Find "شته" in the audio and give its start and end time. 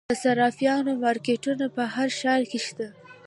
2.67-2.87